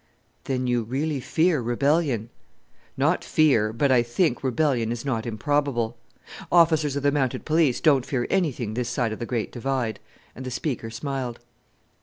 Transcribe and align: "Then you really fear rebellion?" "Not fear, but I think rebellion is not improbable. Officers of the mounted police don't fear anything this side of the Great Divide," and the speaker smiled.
"Then 0.45 0.65
you 0.65 0.81
really 0.81 1.19
fear 1.19 1.61
rebellion?" 1.61 2.31
"Not 2.97 3.23
fear, 3.23 3.71
but 3.71 3.91
I 3.91 4.01
think 4.01 4.43
rebellion 4.43 4.91
is 4.91 5.05
not 5.05 5.27
improbable. 5.27 5.95
Officers 6.51 6.95
of 6.95 7.03
the 7.03 7.11
mounted 7.11 7.45
police 7.45 7.79
don't 7.79 8.03
fear 8.03 8.25
anything 8.31 8.73
this 8.73 8.89
side 8.89 9.11
of 9.13 9.19
the 9.19 9.27
Great 9.27 9.51
Divide," 9.51 9.99
and 10.35 10.43
the 10.43 10.49
speaker 10.49 10.89
smiled. 10.89 11.39